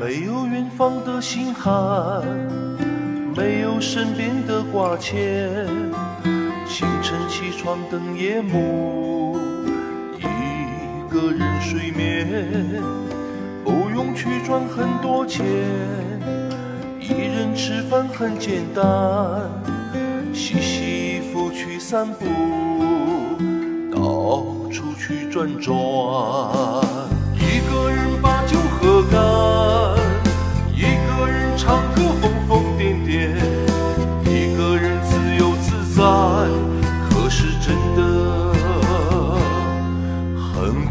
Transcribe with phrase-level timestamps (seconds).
[0.00, 2.22] 没有远方的心寒，
[3.36, 5.50] 没有身边的挂牵。
[6.66, 9.36] 清晨起床等夜幕，
[10.16, 12.80] 一个人睡眠，
[13.64, 15.44] 不用去赚很多钱，
[17.00, 18.84] 一人吃饭很简单，
[20.32, 22.24] 洗洗衣服去散步，
[23.90, 25.74] 到处去转转，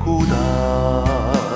[0.04, 1.47] 孤单。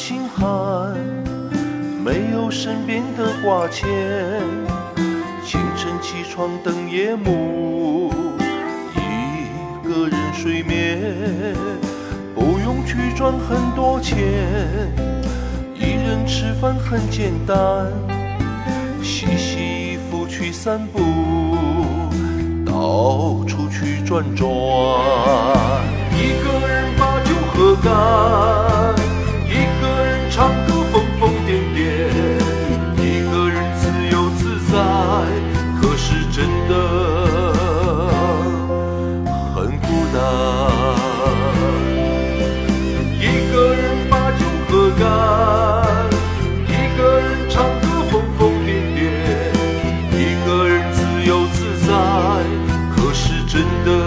[0.00, 0.96] 心寒，
[2.02, 3.86] 没有身边的挂牵。
[5.44, 8.10] 清晨起床等夜幕，
[8.96, 10.98] 一个人睡眠，
[12.34, 14.16] 不用去赚很多钱，
[15.74, 17.86] 一人吃饭很简单，
[19.02, 20.98] 洗洗衣服去散步，
[22.64, 24.48] 到处去转转。
[26.16, 27.90] 一个人把酒喝干，
[53.60, 53.99] 든든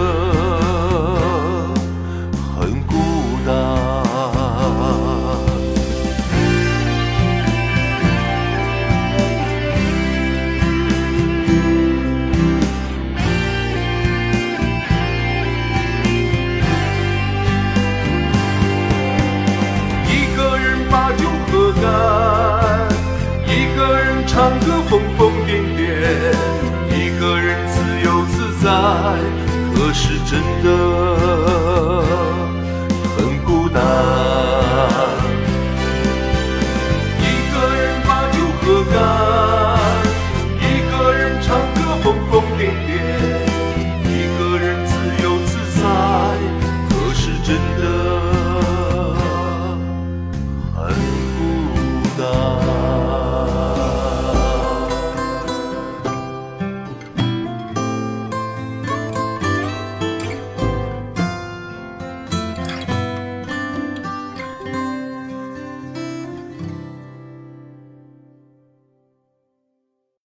[28.73, 29.19] 爱，
[29.75, 30.67] 可是真的